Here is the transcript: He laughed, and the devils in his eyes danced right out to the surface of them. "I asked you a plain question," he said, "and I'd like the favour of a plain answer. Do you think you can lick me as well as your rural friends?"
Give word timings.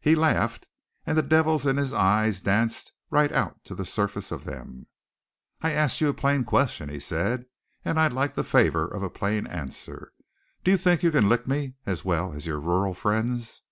He 0.00 0.14
laughed, 0.14 0.68
and 1.04 1.18
the 1.18 1.22
devils 1.22 1.66
in 1.66 1.78
his 1.78 1.92
eyes 1.92 2.40
danced 2.40 2.92
right 3.10 3.32
out 3.32 3.64
to 3.64 3.74
the 3.74 3.84
surface 3.84 4.30
of 4.30 4.44
them. 4.44 4.86
"I 5.62 5.72
asked 5.72 6.00
you 6.00 6.08
a 6.08 6.14
plain 6.14 6.44
question," 6.44 6.88
he 6.88 7.00
said, 7.00 7.46
"and 7.84 7.98
I'd 7.98 8.12
like 8.12 8.36
the 8.36 8.44
favour 8.44 8.86
of 8.86 9.02
a 9.02 9.10
plain 9.10 9.48
answer. 9.48 10.12
Do 10.62 10.70
you 10.70 10.76
think 10.76 11.02
you 11.02 11.10
can 11.10 11.28
lick 11.28 11.48
me 11.48 11.74
as 11.86 12.04
well 12.04 12.34
as 12.34 12.46
your 12.46 12.60
rural 12.60 12.94
friends?" 12.94 13.62